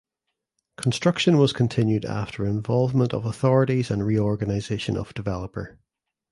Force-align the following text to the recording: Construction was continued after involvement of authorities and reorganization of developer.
Construction 0.77 1.37
was 1.37 1.53
continued 1.53 2.05
after 2.05 2.43
involvement 2.43 3.13
of 3.13 3.23
authorities 3.23 3.91
and 3.91 4.03
reorganization 4.03 4.97
of 4.97 5.13
developer. 5.13 5.77